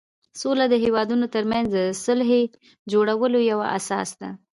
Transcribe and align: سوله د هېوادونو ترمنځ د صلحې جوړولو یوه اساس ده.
سوله 0.41 0.65
د 0.69 0.75
هېوادونو 0.85 1.25
ترمنځ 1.35 1.67
د 1.73 1.77
صلحې 2.03 2.41
جوړولو 2.91 3.39
یوه 3.51 3.67
اساس 3.77 4.09
ده. 4.19 4.29